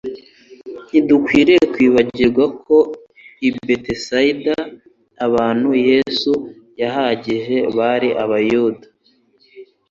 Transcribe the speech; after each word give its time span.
Ntidukwiriye 0.89 1.61
kwibagirwa 1.73 2.45
ko 2.65 2.77
i 3.47 3.49
Betsaida 3.65 4.55
abantu 5.25 5.69
Yesu 5.89 6.31
yahagije 6.81 7.57
bari 7.77 8.09
abayuda, 8.23 8.85